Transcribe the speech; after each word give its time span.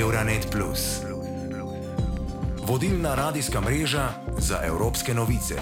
Euronet. 0.00 0.56
Vodilna 2.66 3.14
radijska 3.14 3.60
mreža 3.60 4.08
za 4.38 4.58
evropske 4.64 5.14
novice. 5.14 5.54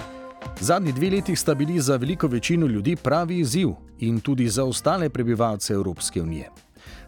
Zadnji 0.59 0.91
dve 0.91 1.09
leti 1.09 1.35
sta 1.35 1.55
bili 1.55 1.79
za 1.79 1.95
veliko 1.95 2.27
večino 2.27 2.67
ljudi 2.67 2.95
pravi 2.95 3.39
izziv 3.39 3.69
in 3.99 4.19
tudi 4.19 4.49
za 4.49 4.63
ostale 4.63 5.09
prebivalce 5.09 5.73
Evropske 5.73 6.21
unije. 6.21 6.49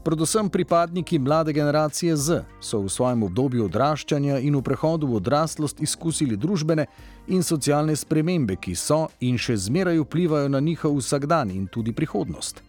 Predvsem 0.04 0.50
pripadniki 0.50 1.20
mlade 1.20 1.54
generacije 1.54 2.16
Z 2.18 2.44
so 2.62 2.80
v 2.80 2.90
svojem 2.90 3.24
obdobju 3.24 3.66
odraščanja 3.66 4.38
in 4.40 4.56
v 4.56 4.62
prehodu 4.62 5.08
v 5.08 5.16
odraslost 5.16 5.82
izkusili 5.82 6.38
družbene 6.38 6.86
in 7.28 7.44
socialne 7.44 7.96
spremembe, 7.96 8.56
ki 8.56 8.76
so 8.76 9.08
in 9.20 9.38
še 9.38 9.58
zmeraj 9.58 10.00
vplivajo 10.00 10.50
na 10.50 10.60
njihov 10.60 10.98
vsakdan 10.98 11.52
in 11.52 11.68
tudi 11.68 11.92
prihodnost. 11.92 12.62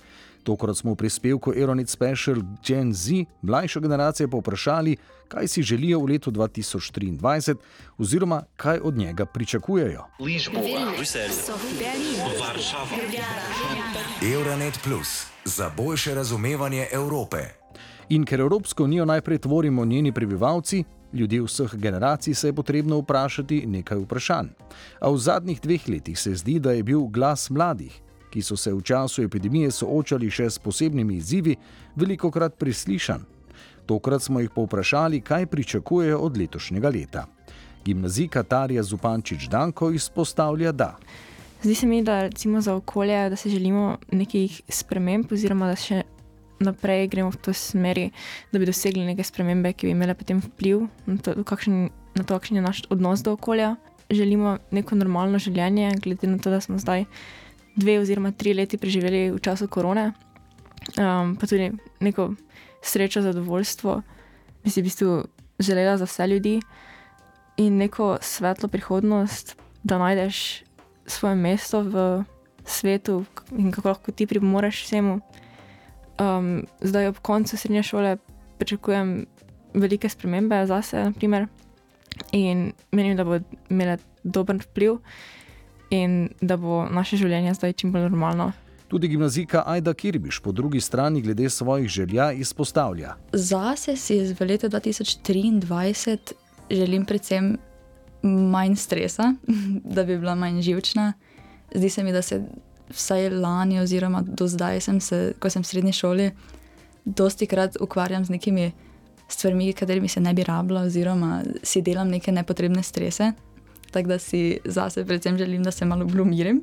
Tokrat 0.46 0.76
smo 0.76 0.94
v 0.94 1.02
prispevku 1.02 1.50
Aeronet 1.50 1.90
Special 1.90 2.38
Gen 2.62 2.94
Z 2.94 3.24
mlajšo 3.42 3.80
generacijo 3.80 4.28
povprašali, 4.28 4.96
kaj 5.28 5.48
si 5.48 5.62
želijo 5.62 5.98
v 6.00 6.04
letu 6.04 6.30
2023 6.30 7.56
oziroma 7.98 8.42
kaj 8.56 8.78
od 8.78 8.96
njega 8.96 9.26
pričakujejo. 9.26 10.04
Euronet 14.22 14.78
Plus 14.84 15.26
za 15.44 15.70
boljše 15.76 16.14
razumevanje 16.14 16.86
Evrope. 16.92 17.38
In 18.08 18.24
ker 18.24 18.40
Evropsko 18.40 18.84
unijo 18.84 19.04
najprej 19.04 19.38
tvorimo 19.38 19.84
njeni 19.84 20.12
prebivalci, 20.12 20.84
ljudje 21.12 21.42
vseh 21.42 21.74
generacij, 21.74 22.34
se 22.34 22.48
je 22.48 22.52
potrebno 22.52 22.98
vprašati 22.98 23.66
nekaj 23.66 23.98
vprašanj. 23.98 24.46
A 25.00 25.10
v 25.10 25.18
zadnjih 25.18 25.60
dveh 25.60 25.88
letih 25.88 26.18
se 26.18 26.34
zdi, 26.34 26.58
da 26.58 26.72
je 26.72 26.82
bil 26.82 27.00
glas 27.00 27.50
mladih, 27.50 28.02
ki 28.36 28.42
so 28.42 28.56
se 28.56 28.68
v 28.68 28.82
času 28.84 29.22
epidemije 29.24 29.70
soočali 29.72 30.28
še 30.28 30.50
s 30.52 30.60
posebnimi 30.60 31.14
izzivi, 31.16 31.54
veliko 31.96 32.28
krat 32.28 32.58
preslišan. 32.60 33.22
Tokrat 33.88 34.20
smo 34.26 34.42
jih 34.42 34.50
povprašali, 34.52 35.22
kaj 35.24 35.46
pričakujejo 35.48 36.18
od 36.20 36.36
letošnjega 36.36 36.90
leta. 36.92 37.22
Gimnazika 37.86 38.42
Tarja 38.42 38.82
Zupančič 38.84 39.46
Danko 39.48 39.88
izpostavlja, 39.96 40.72
da. 40.72 40.90
Zdi 41.62 41.74
se 41.74 41.86
mi, 41.86 42.02
da 42.04 42.28
za 42.60 42.74
okolje, 42.74 43.30
da 43.30 43.36
se 43.36 43.48
želimo 43.48 43.96
nekih 44.12 44.60
sprememb, 44.68 45.32
oziroma 45.32 45.70
da 45.72 45.78
še 45.80 46.02
naprej 46.60 47.08
gremo 47.08 47.32
v 47.32 47.40
to 47.40 47.56
smeri, 47.56 48.10
da 48.52 48.60
bi 48.60 48.68
dosegli 48.68 49.06
neke 49.06 49.24
spremembe, 49.24 49.72
ki 49.72 49.88
bi 49.88 49.94
imele 49.96 50.12
potem 50.14 50.44
vpliv 50.44 50.84
na 51.06 51.16
to, 51.16 51.38
kakšen, 51.40 51.88
na 52.20 52.24
to, 52.24 52.36
kakšen 52.36 52.60
je 52.60 52.66
naš 52.68 52.84
odnos 52.92 53.24
do 53.24 53.32
okolja. 53.32 53.78
Želimo 54.12 54.58
neko 54.76 55.00
normalno 55.00 55.40
življenje, 55.40 55.94
glede 56.04 56.28
na 56.28 56.36
to, 56.36 56.52
da 56.52 56.60
smo 56.60 56.76
zdaj 56.78 57.08
dve 57.76 57.98
oziroma 58.00 58.32
tri 58.32 58.54
leti 58.54 58.78
preživeli 58.78 59.30
v 59.30 59.40
času 59.40 59.68
korone, 59.68 60.12
um, 60.96 61.36
pa 61.36 61.46
tudi 61.46 61.70
neko 62.00 62.34
srečo, 62.82 63.22
zadovoljstvo, 63.22 64.02
bi 64.64 64.70
si 64.70 64.80
v 64.80 64.84
bistvu 64.84 65.24
želela 65.58 65.96
za 65.96 66.04
vse 66.04 66.26
ljudi. 66.26 66.60
In 67.56 67.78
neko 67.80 68.18
svetlo 68.20 68.68
prihodnost, 68.68 69.56
da 69.82 69.98
najdeš 69.98 70.64
svoje 71.06 71.36
mesto 71.36 71.80
v 71.80 72.24
svetu 72.64 73.24
in 73.56 73.72
kako 73.72 73.88
lahko 73.88 74.12
ti 74.12 74.26
pripomoreš 74.26 74.84
vsemu. 74.84 75.20
Um, 76.20 76.66
zdaj, 76.80 77.08
ob 77.08 77.18
koncu 77.18 77.56
srednje 77.56 77.82
šole, 77.82 78.16
pričakujem 78.58 79.26
velike 79.74 80.08
spremembe 80.08 80.66
za 80.66 80.82
sebe, 80.82 81.12
in 82.32 82.72
menim, 82.92 83.16
da 83.16 83.24
bo 83.24 83.38
imela 83.70 83.96
dober 84.24 84.56
vpliv 84.56 84.98
in 85.90 86.28
da 86.40 86.56
bo 86.56 86.84
naše 86.90 87.16
življenje 87.16 87.54
zdaj 87.54 87.72
čim 87.72 87.92
bolj 87.92 88.08
normalno. 88.08 88.52
Tudi 88.88 89.08
gimnazika 89.08 89.64
Aida 89.66 89.94
Kirbiš 89.94 90.38
po 90.38 90.52
drugi 90.52 90.80
strani 90.80 91.22
glede 91.22 91.50
svojih 91.50 91.88
želja 91.88 92.32
izpostavlja. 92.32 93.16
Zase 93.32 93.96
si 93.96 94.20
v 94.34 94.46
letu 94.46 94.68
2023 94.68 96.18
želim 96.70 97.04
predvsem 97.04 97.56
manj 98.22 98.76
stresa, 98.76 99.34
da 99.94 100.04
bi 100.04 100.18
bila 100.18 100.34
manj 100.34 100.62
živčna. 100.62 101.12
Zdi 101.74 101.90
se 101.90 102.04
mi, 102.04 102.12
da 102.12 102.22
se 102.22 102.44
vsaj 102.88 103.30
lani, 103.30 103.80
oziroma 103.80 104.22
do 104.22 104.46
zdaj, 104.46 104.80
sem 104.80 105.00
se, 105.00 105.32
ko 105.38 105.50
sem 105.50 105.62
v 105.62 105.66
srednji 105.66 105.92
šoli, 105.92 106.30
dosti 107.04 107.46
krat 107.46 107.76
ukvarjam 107.80 108.24
z 108.24 108.30
nekimi 108.30 108.72
stvarmi, 109.28 109.72
katerimi 109.72 110.08
se 110.08 110.20
ne 110.20 110.34
bi 110.34 110.44
rabila, 110.44 110.82
oziroma 110.86 111.42
si 111.62 111.82
delam 111.82 112.08
neke 112.08 112.32
nepotrebne 112.32 112.82
strese. 112.82 113.32
Tako 113.96 114.08
da 114.08 114.18
si 114.18 114.58
zase 114.64 115.04
predvsem 115.04 115.38
želim, 115.38 115.62
da 115.64 115.70
se 115.70 115.84
malo 115.84 116.04
bolj 116.04 116.20
umirim. 116.20 116.62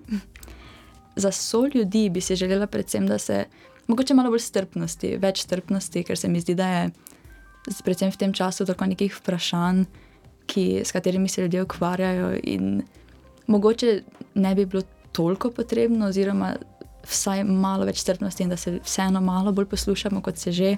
Za 1.16 1.32
so 1.32 1.66
ljudi 1.74 2.10
bi 2.10 2.22
si 2.22 2.36
želela 2.36 2.68
predvsem, 2.68 3.08
da 3.08 3.18
se 3.18 3.46
mogoče 3.88 4.14
malo 4.14 4.30
bolj 4.30 4.44
strpnosti, 4.46 5.16
več 5.18 5.42
strpnosti, 5.42 6.04
ker 6.06 6.18
se 6.18 6.30
mi 6.30 6.42
zdi, 6.44 6.54
da 6.56 6.68
je 6.68 6.84
predvsem 7.84 8.12
v 8.14 8.20
tem 8.22 8.34
času 8.38 8.68
toliko 8.70 8.86
nekih 8.86 9.18
vprašanj, 9.18 9.82
ki, 10.46 10.84
s 10.86 10.94
katerimi 10.94 11.30
se 11.30 11.42
ljudje 11.42 11.64
ukvarjajo 11.64 12.36
in 12.44 12.84
mogoče 13.48 14.02
ne 14.36 14.56
bi 14.56 14.66
bilo 14.66 14.84
toliko 15.12 15.50
potrebno, 15.50 16.12
oziroma 16.14 16.54
vsaj 17.10 17.42
malo 17.44 17.88
več 17.90 18.04
strpnosti 18.06 18.46
in 18.46 18.54
da 18.54 18.58
se 18.62 18.76
vseeno 18.84 19.22
malo 19.22 19.52
bolj 19.52 19.72
poslušamo, 19.74 20.22
kot 20.22 20.38
se 20.38 20.52
že. 20.52 20.76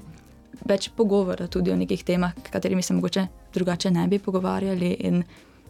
Več 0.66 0.88
pogovora 0.96 1.50
tudi 1.52 1.72
o 1.72 1.76
nekih 1.76 2.04
temah, 2.04 2.32
katerimi 2.52 2.82
se 2.82 2.94
mogoče 2.96 3.28
drugače 3.54 3.92
ne 3.92 4.08
bi 4.08 4.20
pogovarjali. 4.24 4.94
In 5.04 5.26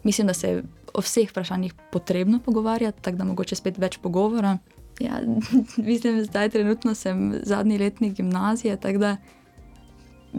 mislim, 0.06 0.26
da 0.26 0.34
se 0.34 0.48
je 0.48 0.62
o 0.94 1.02
vseh 1.02 1.30
vprašanjih 1.30 1.74
potrebno 1.92 2.38
pogovarjati, 2.38 3.02
tako 3.02 3.16
da 3.16 3.24
mogoče 3.24 3.58
spet 3.58 3.78
več 3.78 3.98
pogovora. 4.02 4.58
Ja, 5.00 5.20
mislim, 5.90 6.22
zdaj 6.24 6.50
trenutno 6.54 6.94
sem 6.94 7.40
zadnji 7.42 7.78
letnik 7.78 8.14
gimnazije, 8.16 8.76
tako 8.80 8.98
da 8.98 9.16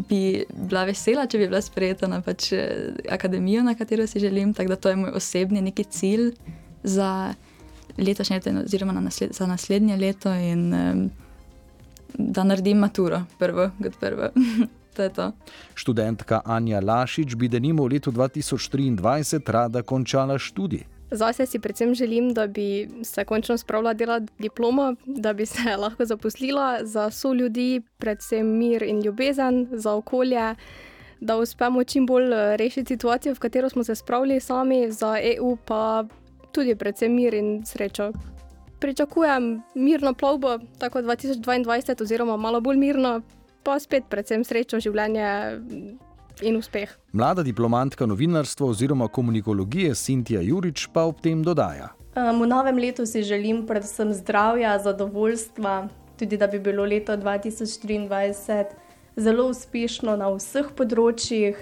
bi 0.10 0.46
bila 0.70 0.86
vesela, 0.88 1.28
če 1.28 1.42
bi 1.42 1.50
bila 1.50 1.62
sprejeta 1.62 2.08
na 2.08 2.22
pač 2.22 2.52
eh, 2.54 2.96
akademijo, 3.12 3.66
na 3.66 3.76
katero 3.76 4.08
si 4.08 4.24
želim. 4.24 4.54
Tako 4.54 4.76
da 4.76 4.76
to 4.76 4.90
je 4.90 4.96
moj 5.04 5.14
osebni 5.20 5.62
neki 5.62 5.84
cilj 5.84 6.32
za 6.84 7.34
letošnje 7.98 8.40
leto, 8.40 8.58
oziroma 8.64 8.94
nasled, 9.02 9.34
za 9.34 9.48
naslednje 9.48 9.98
leto, 9.98 10.34
in 10.34 10.74
um, 10.74 11.10
da 12.14 12.44
naredim 12.44 12.78
maturo, 12.78 13.24
prvo, 13.40 13.72
kot 13.84 14.00
prvo. 14.00 14.32
to 14.98 15.04
je 15.04 15.10
to. 15.10 15.32
Študentka 15.78 16.42
Anja 16.46 16.82
Lašič 16.82 17.38
bi 17.38 17.48
denimo 17.48 17.86
v 17.86 17.98
letu 17.98 18.12
2023 18.12 19.46
rada 19.46 19.86
končala 19.86 20.42
študij. 20.42 20.98
Zase 21.12 21.46
si 21.46 21.60
predvsem 21.60 21.94
želim, 21.96 22.34
da 22.34 22.48
bi 22.48 22.90
se 23.04 23.26
končno 23.26 23.58
spravila 23.58 23.94
delati 23.94 24.34
diplomo, 24.40 24.96
da 25.06 25.34
bi 25.34 25.46
se 25.46 25.76
lahko 25.84 26.06
zaposlila 26.06 26.80
za 26.84 27.12
so 27.12 27.34
ljudi, 27.34 27.82
predvsem 27.98 28.58
mir 28.58 28.84
in 28.84 29.02
ljubezen, 29.02 29.68
za 29.72 29.94
okolje, 29.94 30.56
da 31.20 31.38
uspemo 31.38 31.84
čim 31.84 32.06
bolj 32.06 32.34
eh, 32.34 32.58
rešiti 32.58 32.94
situacijo, 32.94 33.34
v 33.34 33.40
katero 33.40 33.70
smo 33.70 33.84
se 33.84 33.96
spravili 33.96 34.40
sami, 34.40 34.92
za 34.92 35.18
EU 35.22 35.58
pa 35.66 36.06
tudi 36.52 36.76
predvsem 36.76 37.16
mir 37.16 37.34
in 37.34 37.66
srečo. 37.66 38.12
Pričakujem 38.80 39.62
mirno 39.76 40.14
plovbo, 40.14 40.60
tako 40.78 41.00
2022, 41.00 42.02
oziroma 42.02 42.38
malo 42.38 42.62
bolj 42.62 42.78
mirno, 42.78 43.22
pa 43.68 43.76
spet 43.84 44.08
predvsem 44.08 44.46
srečo 44.48 44.80
življenje 44.80 45.28
in 46.48 46.56
uspeh. 46.56 46.94
Mlada 47.12 47.44
diplomantka 47.44 48.08
novinarstva 48.08 48.70
oziroma 48.72 49.10
komunikologije 49.12 49.96
Sintija 49.96 50.40
Jurič 50.46 50.88
pa 50.94 51.04
ob 51.10 51.20
tem 51.20 51.44
dodaja. 51.44 51.92
Um, 52.16 52.46
v 52.46 52.48
novem 52.48 52.80
letu 52.80 53.06
si 53.06 53.26
želim 53.28 53.66
predvsem 53.68 54.14
zdravja, 54.16 54.78
zadovoljstva, 54.86 55.74
tudi 56.18 56.40
da 56.40 56.48
bi 56.48 56.62
bilo 56.64 56.86
leto 56.88 57.18
2023 57.20 58.72
zelo 59.18 59.50
uspešno 59.52 60.16
na 60.16 60.30
vseh 60.32 60.72
področjih. 60.78 61.60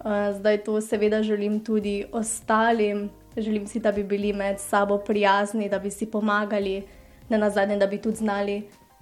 Uh, 0.00 0.30
zdaj 0.38 0.62
to 0.68 0.78
seveda 0.84 1.24
želim 1.26 1.58
tudi 1.64 2.04
ostalim. 2.12 3.08
Želim 3.36 3.66
si, 3.66 3.82
da 3.82 3.92
bi 3.92 4.04
bili 4.04 4.32
med 4.32 4.58
sabo 4.62 4.98
prijazni, 4.98 5.68
da 5.70 5.78
bi 5.78 5.90
si 5.90 6.06
pomagali, 6.06 6.82
ne 7.30 7.38
na 7.38 7.50
zadnje, 7.50 7.76
da 7.78 7.86
bi 7.86 7.98
tudi 8.02 8.22
znali 8.22 8.56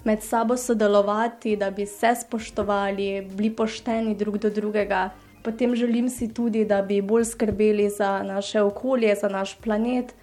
med 0.05 0.23
sabo 0.23 0.57
sodelovati, 0.57 1.57
da 1.57 1.71
bi 1.71 1.87
se 1.87 2.15
spoštovali, 2.15 3.23
bili 3.23 3.51
pošteni 3.51 4.15
drug 4.15 4.39
do 4.39 4.51
drugega. 4.51 5.11
Potem 5.43 5.75
želim 5.77 6.11
si 6.11 6.35
tudi, 6.35 6.65
da 6.65 6.83
bi 6.83 7.03
bolj 7.03 7.25
skrbeli 7.25 7.91
za 7.91 8.23
naše 8.23 8.63
okolje, 8.63 9.15
za 9.15 9.29
naš 9.29 9.57
planet, 9.59 10.15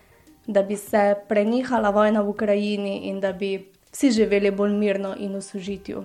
da 0.48 0.64
bi 0.64 0.76
se 0.76 1.16
prenehala 1.30 1.90
vojna 1.90 2.22
v 2.22 2.30
Ukrajini 2.30 2.98
in 3.10 3.20
da 3.20 3.34
bi 3.34 3.72
vsi 3.92 4.12
živeli 4.12 4.52
bolj 4.52 4.74
mirno 4.74 5.16
in 5.20 5.36
v 5.36 5.42
sožitju. 5.42 6.04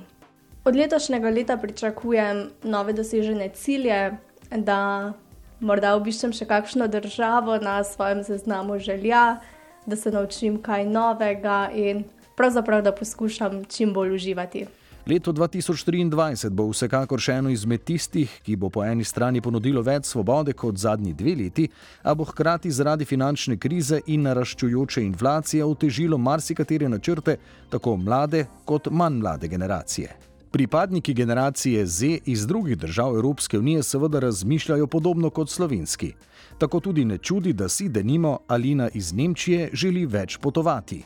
Od 0.64 0.76
letošnjega 0.76 1.30
leta 1.30 1.56
pričakujem 1.56 2.50
nove 2.62 2.92
dosežene 2.92 3.48
cilje, 3.48 4.16
da 4.50 5.12
morda 5.60 5.94
obiščem 5.96 6.32
še 6.32 6.46
kakšno 6.46 6.88
državo 6.88 7.56
na 7.62 7.84
svojem 7.84 8.24
seznamu 8.24 8.78
želja, 8.78 9.40
da 9.86 9.96
se 9.96 10.10
naučim 10.10 10.60
kaj 10.62 10.84
novega 10.84 11.70
in 11.74 12.04
pravzaprav 12.36 12.82
da 12.82 12.92
poskušam 12.92 13.64
čim 13.64 13.92
bolj 13.92 14.14
uživati. 14.14 14.66
Leto 15.06 15.32
2023 15.32 16.50
bo 16.52 16.66
vsekakor 16.68 17.20
še 17.20 17.38
eno 17.40 17.50
izmed 17.50 17.82
tistih, 17.88 18.30
ki 18.44 18.56
bo 18.60 18.68
po 18.70 18.84
eni 18.84 19.04
strani 19.04 19.40
ponudilo 19.40 19.80
več 19.82 20.10
svobode 20.12 20.52
kot 20.52 20.76
zadnji 20.76 21.14
dve 21.16 21.34
leti, 21.38 21.64
a 22.04 22.14
bo 22.14 22.26
hkrati 22.28 22.70
zaradi 22.70 23.08
finančne 23.08 23.56
krize 23.56 24.02
in 24.06 24.28
naraščujoče 24.28 25.02
inflacije 25.02 25.64
otežilo 25.64 26.18
marsikatere 26.18 26.88
načrte 26.88 27.38
tako 27.72 27.96
mlade 27.96 28.44
kot 28.64 28.90
manj 28.92 29.22
mlade 29.22 29.48
generacije. 29.48 30.16
Pripadniki 30.50 31.14
generacije 31.14 31.86
Z 31.86 32.18
iz 32.26 32.46
drugih 32.46 32.76
držav 32.78 33.14
Evropske 33.14 33.58
unije 33.58 33.82
seveda 33.82 34.20
razmišljajo 34.20 34.86
podobno 34.86 35.30
kot 35.30 35.50
slovenski. 35.50 36.12
Tako 36.58 36.80
tudi 36.80 37.04
ne 37.04 37.18
čudi, 37.18 37.52
da 37.52 37.68
si 37.68 37.88
denimo 37.88 38.38
Alina 38.48 38.88
iz 38.94 39.12
Nemčije 39.12 39.70
želi 39.72 40.06
več 40.06 40.36
potovati. 40.36 41.04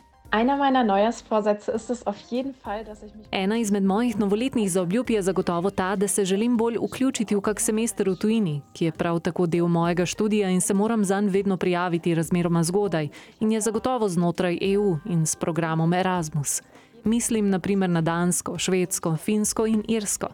Ena 3.31 3.57
izmed 3.57 3.85
mojih 3.85 4.19
novoletnih 4.19 4.73
zaobljub 4.73 5.11
je 5.11 5.23
zagotovo 5.23 5.71
ta, 5.71 5.97
da 5.97 6.09
se 6.09 6.25
želim 6.25 6.57
bolj 6.57 6.77
vključiti 6.83 7.37
v 7.37 7.41
kak 7.41 7.61
semester 7.61 8.09
v 8.11 8.17
tujini, 8.17 8.63
ki 8.73 8.85
je 8.85 8.93
prav 8.93 9.21
tako 9.21 9.47
del 9.47 9.69
mojega 9.69 10.07
študija 10.07 10.51
in 10.51 10.61
se 10.61 10.75
moram 10.75 11.05
zanj 11.05 11.29
vedno 11.29 11.57
prijaviti 11.57 12.15
razmeroma 12.15 12.63
zgodaj 12.63 13.09
in 13.41 13.53
je 13.53 13.61
zagotovo 13.61 14.09
znotraj 14.09 14.59
EU 14.61 14.97
in 15.05 15.27
s 15.27 15.37
programom 15.37 15.93
Erasmus. 15.93 16.63
Mislim 17.05 17.51
naprimer 17.51 17.91
na 17.91 18.01
Dansko, 18.01 18.59
Švedsko, 18.59 19.17
Finsko 19.17 19.67
in 19.67 19.85
Irsko. 19.89 20.27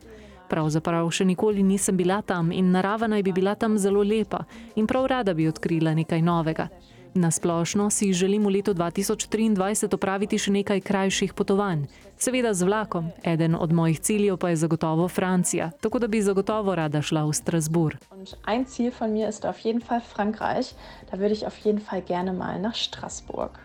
Pravzaprav 0.51 1.11
še 1.15 1.25
nikoli 1.25 1.63
nisem 1.63 1.97
bila 1.97 2.23
tam 2.27 2.51
in 2.53 2.73
narava 2.75 3.07
naj 3.07 3.23
bi 3.23 3.33
bila 3.33 3.55
tam 3.55 3.79
zelo 3.79 4.03
lepa 4.03 4.45
in 4.75 4.87
prav 4.87 5.07
rada 5.07 5.35
bi 5.35 5.47
odkrila 5.49 5.95
nekaj 5.95 6.23
novega. 6.23 6.69
Na 7.15 7.31
splošno 7.31 7.91
si 7.91 8.13
želim 8.13 8.45
v 8.47 8.51
letu 8.59 8.75
2023 8.75 9.95
opraviti 9.95 10.39
še 10.39 10.53
nekaj 10.55 10.81
krajših 10.87 11.35
potovanj, 11.35 11.89
seveda 12.15 12.55
z 12.55 12.67
vlakom, 12.67 13.09
eden 13.27 13.57
od 13.59 13.73
mojih 13.75 13.99
ciljev 13.99 14.39
pa 14.39 14.53
je 14.53 14.61
zagotovo 14.63 15.09
Francija, 15.09 15.71
tako 15.83 15.99
da 15.99 16.07
bi 16.07 16.23
zagotovo 16.23 16.75
rada 16.75 17.03
šla 17.03 17.25
v 17.27 17.35
Strasbourg. 17.35 17.99
En 18.47 18.65
cilj 18.65 18.95
von 19.01 19.11
mir 19.11 19.29
ist 19.29 19.45
auf 19.45 19.59
jeden 19.67 19.83
Fall 19.83 20.01
Frankreich, 20.15 20.75
da 21.11 21.19
würde 21.19 21.35
ich 21.35 21.47
auf 21.47 21.59
jeden 21.67 21.83
Fall 21.83 22.03
gerne 22.07 22.33
mal 22.33 22.63
nach 22.63 22.79
Strasbourg. 22.79 23.59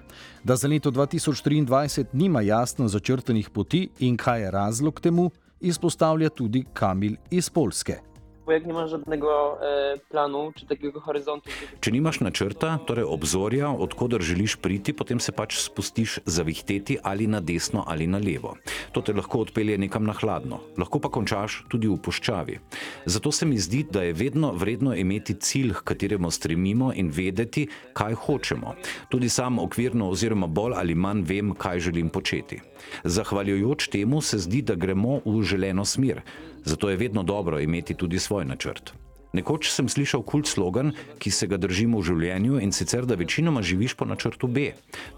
Da 0.44 0.56
za 0.56 0.68
leto 0.68 0.90
2023 0.90 2.06
nima 2.14 2.42
jasno 2.42 2.88
začrtanih 2.88 3.50
poti 3.50 3.90
in 4.00 4.18
kaj 4.18 4.42
je 4.42 4.52
razlog 4.52 5.00
temu, 5.00 5.30
izpostavlja 5.60 6.30
tudi 6.30 6.66
Kamil 6.74 7.16
iz 7.32 7.50
Polske. 7.50 8.15
Bo 8.46 8.52
jak 8.52 8.66
nie 8.66 8.74
masz 8.74 8.90
żadnego 8.90 9.58
e, 9.62 9.98
planu 10.10 10.52
czy 10.56 10.66
takiego 10.66 11.00
horyzontu. 11.00 11.50
Če 11.82 11.92
nimaš 11.92 12.20
načrta, 12.20 12.78
torej 12.86 13.06
obzorja, 13.06 13.70
odkudar 13.70 14.22
želiš 14.22 14.56
priti, 14.62 14.94
potem 14.94 15.20
se 15.20 15.32
pač 15.32 15.58
spustiš 15.58 16.20
zavihteti 16.26 16.98
ali 17.04 17.28
na 17.28 17.42
desno 17.42 17.84
ali 17.88 18.08
na 18.08 18.18
levo. 18.18 18.56
To 18.94 19.02
te 19.02 19.14
lahko 19.14 19.40
odpelje 19.40 19.78
nekam 19.78 20.06
na 20.06 20.14
hladno, 20.14 20.60
lahko 20.78 21.00
pa 21.00 21.10
končaš 21.10 21.64
tudi 21.70 21.90
v 21.90 21.98
puščavi. 21.98 22.60
Zato 23.06 23.32
se 23.32 23.46
mi 23.46 23.58
zdi, 23.58 23.86
da 23.92 24.04
je 24.04 24.14
vedno 24.14 24.54
vredno 24.54 24.96
imeti 24.96 25.34
cilj, 25.34 25.74
k 25.74 25.84
kateremu 25.84 26.32
stremimo 26.32 26.92
in 26.94 27.10
vedeti, 27.10 27.68
kaj 27.94 28.14
hočemo. 28.14 28.76
Tudi 29.10 29.30
sam 29.30 29.60
okvirno 29.60 30.10
oziroma 30.10 30.48
bolj 30.48 30.78
ali 30.78 30.96
manj 30.96 31.26
vem, 31.26 31.54
kaj 31.58 31.80
želim 31.90 32.10
početi. 32.10 32.62
Zahvaljujoč 33.04 33.88
temu 33.88 34.22
se 34.22 34.38
zdi, 34.38 34.62
da 34.62 34.76
gremo 34.76 35.20
v 35.26 35.42
želeno 35.44 35.86
smer. 35.86 36.22
Zato 36.66 36.90
je 36.90 36.98
vedno 36.98 37.24
dobro 37.24 37.60
imeti 37.60 37.94
tudi 37.94 38.20
svoj 38.20 38.46
načrt. 38.46 38.94
Nekoč 39.36 39.68
sem 39.68 39.90
slišal 39.92 40.24
kult 40.24 40.48
slogan, 40.48 40.94
ki 41.20 41.32
se 41.32 41.48
ga 41.52 41.58
držimo 41.60 42.00
v 42.00 42.08
življenju 42.08 42.60
in 42.64 42.72
sicer, 42.72 43.04
da 43.04 43.18
večinoma 43.20 43.60
živiš 43.68 43.98
po 44.00 44.08
načrtu 44.08 44.48
B. 44.48 44.70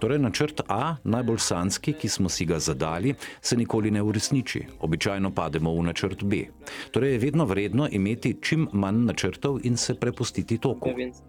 Torej, 0.02 0.18
načrt 0.24 0.64
A, 0.74 0.98
najbolj 1.06 1.38
sanski, 1.46 1.94
ki 1.94 2.10
smo 2.10 2.30
si 2.30 2.48
ga 2.50 2.58
zadali, 2.58 3.14
se 3.42 3.58
nikoli 3.58 3.94
ne 3.94 4.02
uresniči. 4.02 4.64
Običajno 4.82 5.32
pademo 5.38 5.76
v 5.76 5.86
načrt 5.92 6.26
B. 6.26 6.48
Torej, 6.92 7.14
je 7.14 7.24
vedno 7.28 7.46
vredno 7.46 7.86
imeti 7.92 8.34
čim 8.42 8.66
manj 8.74 9.06
načrtov 9.06 9.62
in 9.64 9.78
se 9.78 9.94
prepustiti 9.94 10.58
toku. 10.58 10.90
Więc 10.98 11.22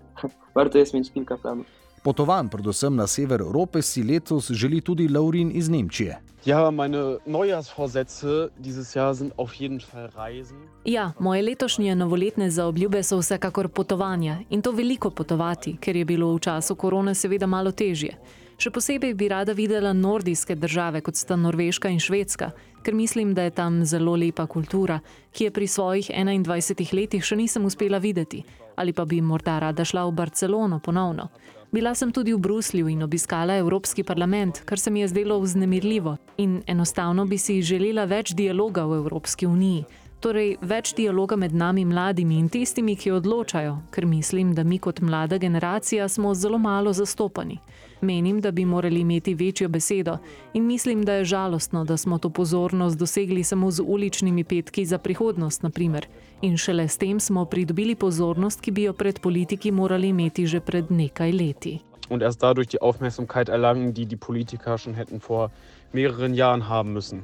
warto 0.54 0.78
jest 0.78 0.94
mieć 0.94 1.12
kilka 1.12 1.36
planów. 1.36 1.77
Potovan, 2.02 2.48
predvsem 2.48 2.96
na 2.96 3.06
sever 3.06 3.40
Evrope, 3.40 3.82
si 3.82 4.02
letos 4.02 4.50
želi 4.50 4.80
tudi 4.80 5.08
Laurin 5.08 5.50
iz 5.54 5.68
Nemčije. 5.68 6.18
Ja, 6.44 6.70
meine 6.70 7.18
Neujahrsvorsätze 7.26 8.48
dieses 8.58 8.94
Jahr 8.94 9.14
sind 9.14 9.32
auf 9.36 9.54
jeden 9.54 9.80
Fall 9.80 10.08
Reisen. 10.16 10.56
Ja, 10.84 11.12
moje 11.18 11.42
letošnje 11.42 11.94
novoletne 11.94 12.50
zaobljube 12.50 13.02
so 13.02 13.18
vsekakor 13.18 13.68
potovanja 13.68 14.38
in 14.50 14.62
to 14.62 14.72
veliko 14.72 15.10
potovati, 15.10 15.76
ker 15.80 15.96
je 15.96 16.04
bilo 16.04 16.34
v 16.34 16.38
času 16.38 16.74
korone 16.74 17.14
seveda 17.14 17.46
malo 17.46 17.72
težje. 17.72 18.14
Še 18.58 18.70
posebej 18.70 19.12
bi 19.14 19.28
rada 19.28 19.52
videla 19.52 19.92
nordijske 19.92 20.54
države, 20.54 21.00
kot 21.00 21.16
sta 21.16 21.36
Norveška 21.36 21.88
in 21.88 22.00
Švedska, 22.00 22.50
ker 22.82 22.94
mislim, 22.94 23.34
da 23.34 23.42
je 23.42 23.50
tam 23.50 23.84
zelo 23.84 24.16
lepa 24.16 24.46
kultura, 24.46 25.00
ki 25.32 25.44
je 25.44 25.50
pri 25.50 25.66
svojih 25.66 26.10
21 26.10 26.94
letih 26.94 27.24
še 27.24 27.36
nisem 27.36 27.64
uspela 27.64 27.98
videti, 27.98 28.42
ali 28.78 28.92
pa 28.92 29.04
bi 29.04 29.20
morda 29.20 29.58
rada 29.58 29.84
šla 29.84 30.06
v 30.06 30.12
Barcelono 30.12 30.78
ponovno. 30.78 31.28
Bila 31.70 31.94
sem 31.94 32.12
tudi 32.12 32.32
v 32.32 32.38
Bruslju 32.38 32.88
in 32.88 33.02
obiskala 33.02 33.58
Evropski 33.60 34.02
parlament, 34.02 34.62
kar 34.64 34.78
se 34.78 34.90
mi 34.90 35.00
je 35.00 35.08
zdelo 35.08 35.40
vznemirljivo 35.40 36.16
in 36.36 36.62
enostavno 36.66 37.26
bi 37.26 37.38
si 37.38 37.62
želela 37.62 38.04
več 38.04 38.32
dialoga 38.32 38.86
v 38.86 39.02
Evropski 39.02 39.46
uniji. 39.46 39.84
Torej, 40.20 40.56
več 40.62 40.94
dialoga 40.96 41.36
med 41.36 41.52
nami 41.54 41.84
mladimi 41.84 42.38
in 42.38 42.48
tistimi, 42.48 42.96
ki 42.96 43.12
odločajo, 43.14 43.76
ker 43.94 44.06
mislim, 44.06 44.54
da 44.54 44.64
mi 44.64 44.78
kot 44.78 45.00
mlada 45.00 45.38
generacija 45.38 46.08
smo 46.08 46.34
zelo 46.34 46.58
malo 46.58 46.92
zastopani. 46.92 47.58
Menim, 48.00 48.40
da 48.40 48.50
bi 48.50 48.64
morali 48.64 49.00
imeti 49.00 49.34
večjo 49.34 49.68
besedo 49.68 50.18
in 50.54 50.66
mislim, 50.66 51.04
da 51.04 51.12
je 51.12 51.24
žalostno, 51.24 51.84
da 51.84 51.96
smo 51.96 52.18
to 52.18 52.30
pozornost 52.30 52.98
dosegli 52.98 53.44
samo 53.44 53.70
z 53.70 53.82
uličnimi 53.86 54.44
petki 54.44 54.84
za 54.84 54.98
prihodnost, 54.98 55.62
naprimer. 55.62 56.06
In 56.42 56.56
šele 56.56 56.88
s 56.88 56.96
tem 56.96 57.20
smo 57.20 57.44
pridobili 57.44 57.94
pozornost, 57.94 58.60
ki 58.60 58.70
bi 58.70 58.82
jo 58.82 58.92
pred 58.92 59.20
politiki 59.20 59.70
morali 59.70 60.08
imeti 60.08 60.46
že 60.46 60.60
pred 60.60 60.90
nekaj 60.90 61.32
leti. 61.32 61.78
Und 62.08 62.22
erst 62.22 62.42
dadurch 62.42 62.68
die 62.68 62.80
Aufmerksamkeit 62.80 63.48
erlangen, 63.48 63.92
die 63.94 64.06
die 64.06 64.16
Politiker 64.16 64.78
schon 64.78 64.94
hätten 64.94 65.20
vor 65.20 65.50
mehreren 65.92 66.34
Jahren 66.34 66.68
haben 66.68 66.92
müssen. 66.92 67.22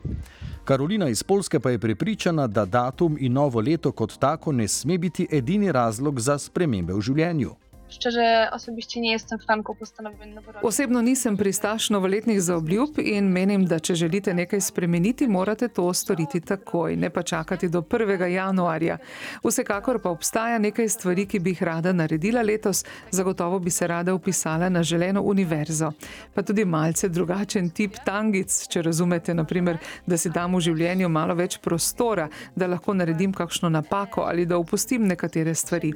Karolina 0.64 1.08
iz 1.08 1.24
Polske 1.24 1.60
pa 1.60 1.70
je 1.70 1.78
prepričana, 1.78 2.46
da 2.46 2.64
datum 2.64 3.16
in 3.20 3.32
novo 3.32 3.60
leto 3.60 3.92
kot 3.92 4.18
tako 4.18 4.52
ne 4.52 4.68
sme 4.68 4.98
biti 4.98 5.26
edini 5.30 5.72
razlog 5.72 6.20
za 6.20 6.38
spremembe 6.38 6.92
v 6.94 7.00
življenju. 7.00 7.54
Szczerze, 7.94 8.48
osobiście 8.52 9.00
nie 9.00 9.12
jestem 9.12 9.38
fanką 9.38 9.74
postanowień 9.74 10.34
noworocznych. 10.34 10.64
Osebno 10.64 11.02
nisem 11.02 11.36
pristaš 11.36 11.90
novoletnih 11.90 12.42
zaobljub 12.42 12.98
in 12.98 13.28
menim, 13.32 13.66
da 13.66 13.78
če 13.78 13.94
želite 13.94 14.34
nekaj 14.34 14.60
spremeniti, 14.60 15.28
morate 15.28 15.68
to 15.68 15.92
storiti 15.94 16.40
takoj, 16.40 16.96
ne 16.96 17.10
pa 17.10 17.22
čakati 17.22 17.68
do 17.68 17.80
1. 17.80 18.26
januarja. 18.26 18.98
Vsekakor 19.44 20.00
pa 20.02 20.10
obstaja 20.10 20.58
nekaj 20.58 20.88
stvari, 20.88 21.26
ki 21.26 21.38
bi 21.38 21.50
jih 21.54 21.62
rada 21.62 21.92
naredila 21.92 22.42
letos, 22.42 22.84
zagotovo 23.10 23.58
bi 23.58 23.70
se 23.70 23.86
rada 23.86 24.14
upisala 24.14 24.68
na 24.68 24.82
želeno 24.82 25.22
univerzo. 25.22 25.92
Pa 26.34 26.42
tudi 26.42 26.64
malce 26.64 27.08
drugačen 27.08 27.70
tip 27.70 27.94
tangic, 28.04 28.66
če 28.68 28.82
razumete, 28.82 29.34
naprimer, 29.34 29.78
da 30.06 30.18
si 30.18 30.30
dam 30.30 30.56
v 30.56 30.60
življenju 30.60 31.08
malo 31.08 31.34
več 31.34 31.58
prostora, 31.62 32.28
da 32.56 32.66
lahko 32.66 32.94
naredim 32.94 33.32
kakšno 33.32 33.68
napako 33.68 34.26
ali 34.26 34.46
da 34.46 34.58
opustim 34.58 35.06
nekatere 35.06 35.54
stvari. 35.54 35.92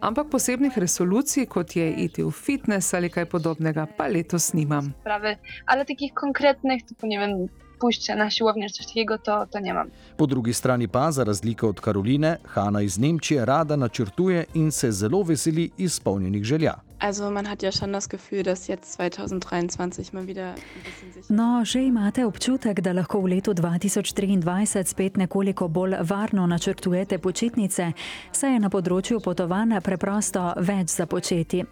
Ampak 0.00 0.30
posebnih 0.30 0.78
resolucij, 0.78 1.39
kot 1.46 1.76
je 1.76 1.92
iti 1.92 2.22
v 2.22 2.30
fitness 2.30 2.94
ali 2.94 3.10
kaj 3.10 3.26
podobnega, 3.26 3.86
pa 3.86 4.06
letos 4.06 4.52
nimam. 4.52 4.92
Sprawy, 5.00 5.36
ale 5.66 5.84
takich 5.84 6.14
konkretnych, 6.14 6.82
typu 6.82 7.06
nie 7.06 7.18
wiem, 7.18 7.48
pójście 7.80 8.16
na 8.16 8.30
siłownię 8.30 8.68
czy 8.68 8.74
coś 8.74 8.86
takiego, 8.86 9.18
to, 9.18 9.46
to 9.46 9.60
nie 9.60 9.74
mam. 9.74 9.90
Po 10.16 10.26
drugi 10.26 10.54
strani 10.54 10.88
pa, 10.88 11.12
za 11.12 11.24
razliko 11.24 11.68
od 11.68 11.80
Karoline, 11.80 12.38
Hanna 12.44 12.82
iz 12.82 12.98
Nemčije 12.98 13.44
rada 13.44 13.76
načrtuje 13.76 14.44
in 14.54 14.72
se 14.72 14.92
zelo 14.92 15.22
veseli 15.22 15.70
izpolnjenih 15.78 16.44
želja. 16.44 16.89
Also 17.00 17.30
man 17.30 17.46
hat 17.46 17.62
ja 17.62 17.72
schon 17.72 17.92
das 17.92 18.08
Gefühl, 18.08 18.42
dass 18.42 18.66
jetzt 18.66 18.92
2023 18.92 20.12
mal 20.12 20.26
wieder 20.26 20.48
ein 20.48 20.82
bisschen 20.84 21.12
sicher 21.12 21.32
No, 21.32 21.64
že 21.64 21.80
imate 21.80 22.26
občutek, 22.26 22.80
da 22.80 22.92
lahko 22.92 23.22
v 23.22 23.26
letu 23.26 23.52
2023 23.52 24.84
spet 24.84 25.16
nekoliko 25.16 25.68
bolj 25.68 25.96
varno 26.02 26.46
načrtujete 26.46 27.18
počitnice, 27.18 27.92
saj 28.32 28.52
je 28.52 28.60
na 28.60 28.68
področju 28.68 29.20
potovanj 29.24 29.80
preprosto 29.80 30.52
več 30.60 30.90
za 30.92 31.06
početi. 31.06 31.64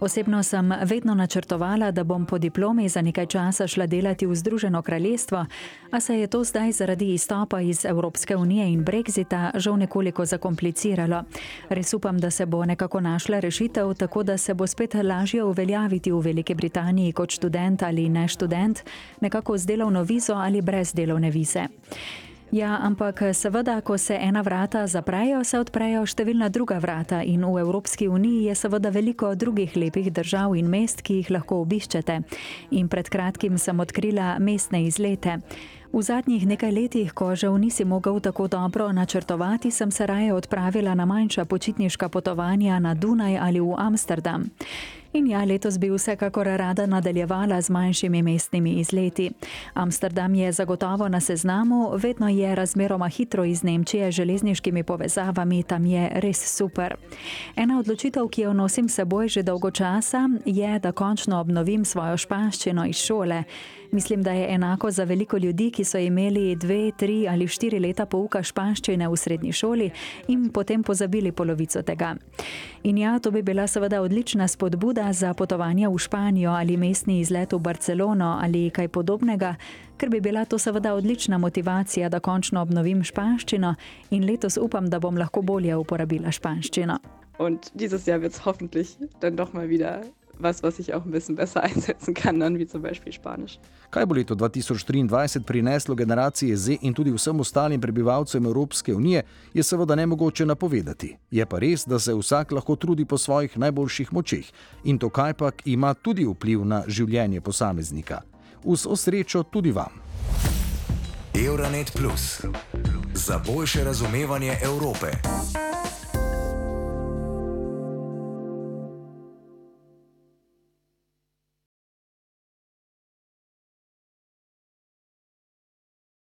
Osebno 0.00 0.42
sem 0.42 0.74
vedno 0.84 1.14
načrtovala, 1.14 1.90
da 1.90 2.04
bom 2.04 2.26
po 2.26 2.38
diplomi 2.38 2.88
za 2.88 3.00
nekaj 3.00 3.26
časa 3.26 3.66
šla 3.66 3.86
delati 3.86 4.26
v 4.26 4.36
Združeno 4.36 4.82
kraljestvo, 4.82 5.46
a 5.90 6.00
se 6.00 6.18
je 6.20 6.26
to 6.26 6.44
zdaj 6.44 6.72
zaradi 6.72 7.14
izstopa 7.14 7.60
iz 7.60 7.84
Evropske 7.84 8.36
unije 8.36 8.68
in 8.72 8.84
Brexita 8.84 9.50
žal 9.56 9.76
nekoliko 9.76 10.26
zakompliciralo. 10.26 11.22
Res 11.68 11.94
upam, 11.94 12.20
da 12.20 12.30
se 12.30 12.46
bo 12.46 12.64
nekako 12.64 13.00
našla 13.00 13.40
rešitev, 13.40 13.94
tako 13.94 14.22
da 14.22 14.36
se 14.36 14.54
bo 14.54 14.66
spet 14.74 14.94
lažje 14.94 15.44
uveljaviti 15.44 16.12
v 16.12 16.18
Veliki 16.20 16.54
Britaniji 16.54 17.12
kot 17.12 17.30
študent 17.30 17.82
ali 17.82 18.08
ne 18.08 18.28
študent, 18.28 18.80
nekako 19.20 19.58
z 19.58 19.66
delovno 19.66 20.02
vizo 20.02 20.34
ali 20.34 20.62
brez 20.62 20.92
delovne 20.92 21.30
vize. 21.30 21.66
Ja, 22.50 22.78
ampak 22.82 23.22
seveda, 23.32 23.80
ko 23.80 23.98
se 23.98 24.18
ena 24.20 24.40
vrata 24.40 24.86
zaprejo, 24.86 25.44
se 25.44 25.58
odprejo 25.58 26.02
številna 26.06 26.48
druga 26.50 26.78
vrata 26.78 27.22
in 27.22 27.46
v 27.46 27.62
Evropski 27.62 28.08
uniji 28.08 28.48
je 28.48 28.54
seveda 28.54 28.90
veliko 28.90 29.30
drugih 29.34 29.76
lepih 29.76 30.10
držav 30.12 30.56
in 30.58 30.66
mest, 30.70 31.02
ki 31.02 31.20
jih 31.20 31.30
lahko 31.34 31.62
obiščete. 31.62 32.20
In 32.70 32.90
pred 32.90 33.10
kratkim 33.10 33.58
sem 33.58 33.80
odkrila 33.80 34.36
mestne 34.38 34.84
izlete. 34.86 35.38
V 35.94 36.02
zadnjih 36.02 36.42
nekaj 36.42 36.72
letih, 36.74 37.12
ko 37.14 37.36
žal 37.38 37.54
nisi 37.54 37.84
mogel 37.86 38.18
tako 38.20 38.48
dobro 38.50 38.92
načrtovati, 38.92 39.70
sem 39.70 39.90
se 39.90 40.06
raje 40.06 40.32
odpravila 40.34 40.94
na 40.94 41.04
manjša 41.04 41.44
počitniška 41.44 42.08
potovanja 42.08 42.78
na 42.78 42.94
Dunaj 42.94 43.38
ali 43.38 43.60
v 43.60 43.74
Amsterdam. 43.78 44.50
In 45.14 45.26
ja, 45.30 45.44
letos 45.44 45.78
bi 45.78 45.90
vsekakor 45.90 46.46
rada 46.46 46.86
nadaljevala 46.86 47.60
z 47.62 47.70
manjšimi 47.70 48.22
mestnimi 48.22 48.72
izleti. 48.72 49.30
Amsterdam 49.74 50.34
je 50.34 50.52
zagotovo 50.52 51.08
na 51.08 51.20
seznamu, 51.20 51.90
vedno 51.96 52.28
je 52.28 52.54
razmeroma 52.54 53.08
hitro 53.08 53.44
iz 53.44 53.62
Nemčije 53.62 54.12
železniškimi 54.12 54.82
povezavami, 54.82 55.62
tam 55.62 55.86
je 55.86 56.10
res 56.14 56.56
super. 56.56 56.96
Ena 57.56 57.78
odločitev, 57.78 58.28
ki 58.28 58.42
jo 58.42 58.52
nosim 58.52 58.88
seboj 58.88 59.28
že 59.28 59.42
dolgo 59.42 59.70
časa, 59.70 60.28
je, 60.44 60.78
da 60.78 60.92
končno 60.92 61.40
obnovim 61.40 61.84
svojo 61.84 62.16
španščino 62.16 62.86
iz 62.86 62.96
šole. 62.96 63.44
Mislim, 63.94 64.22
da 64.22 64.32
je 64.32 64.54
enako 64.54 64.90
za 64.90 65.04
veliko 65.04 65.36
ljudi, 65.36 65.70
ki 65.70 65.84
so 65.84 65.98
imeli 65.98 66.56
dve, 66.56 66.90
tri 66.96 67.28
ali 67.28 67.46
štiri 67.48 67.78
leta 67.78 68.06
pouka 68.06 68.40
španščine 68.42 69.06
v 69.08 69.16
srednji 69.16 69.52
šoli 69.52 69.90
in 70.28 70.48
potem 70.50 70.82
pozabili 70.82 71.32
polovico 71.32 71.82
tega. 71.82 72.16
In 72.82 72.98
ja, 72.98 73.18
to 73.18 73.30
bi 73.30 73.42
bila 73.42 73.66
seveda 73.66 74.00
odlična 74.02 74.48
spodbuda 74.48 75.12
za 75.12 75.34
potovanje 75.34 75.88
v 75.88 75.98
Španijo 75.98 76.50
ali 76.50 76.76
mestni 76.76 77.20
izlet 77.20 77.52
v 77.52 77.58
Barcelono 77.58 78.38
ali 78.42 78.70
kaj 78.70 78.88
podobnega, 78.88 79.54
ker 79.96 80.10
bi 80.10 80.20
bila 80.20 80.44
to 80.44 80.58
seveda 80.58 80.94
odlična 80.94 81.38
motivacija, 81.38 82.08
da 82.08 82.20
končno 82.20 82.62
obnovim 82.62 83.04
španščino 83.04 83.74
in 84.10 84.26
letos 84.26 84.56
upam, 84.56 84.90
da 84.90 84.98
bom 84.98 85.16
lahko 85.16 85.42
bolje 85.42 85.76
uporabila 85.76 86.32
španščino. 86.32 86.98
Und 87.38 87.70
dieses 87.74 88.06
Jahr 88.06 88.20
wird 88.20 88.32
es 88.32 88.44
hoffentlich 88.46 88.96
dann 89.20 89.36
doch 89.36 89.54
mal 89.54 89.68
wieder 89.68 90.02
was, 90.38 90.62
was 90.62 90.78
ich 90.78 90.94
auch 90.94 91.04
ein 91.04 91.10
bisschen 91.10 91.36
besser 91.36 91.62
einsetzen 91.68 92.14
kann, 92.14 92.40
dann 92.40 92.58
wie 92.58 92.66
zum 92.66 92.82
Beispiel 92.82 93.12
Spanisch. 93.12 93.58
Kaj 93.90 94.06
bo 94.06 94.14
leto 94.14 94.34
2023 94.34 95.44
prineslo 95.46 95.94
generacije 95.94 96.56
Z 96.56 96.78
in 96.82 96.94
tudi 96.94 97.12
vsem 97.12 97.40
ostalim 97.40 97.80
prebivalcem 97.80 98.46
Evropske 98.46 98.94
unije, 98.94 99.22
je 99.54 99.62
seveda 99.62 99.94
ne 99.94 100.06
mogoče 100.06 100.46
napovedati. 100.46 101.16
Je 101.30 101.46
pa 101.46 101.58
res, 101.58 101.86
da 101.86 101.98
se 101.98 102.14
vsak 102.14 102.52
lahko 102.52 102.76
trudi 102.76 103.04
po 103.04 103.18
svojih 103.18 103.58
najboljših 103.58 104.12
močeh 104.12 104.46
in 104.84 104.98
to 104.98 105.08
kajpak 105.08 105.62
ima 105.64 105.94
tudi 105.94 106.24
vpliv 106.24 106.64
na 106.64 106.82
življenje 106.86 107.40
posameznika. 107.40 108.20
Vso 108.64 108.96
srečo 108.96 109.42
tudi 109.42 109.70
vam. 109.70 110.00
Euronet 111.34 111.92
Plus 111.92 112.40
za 113.14 113.40
boljše 113.46 113.84
razumevanje 113.84 114.56
Evrope. 114.62 115.06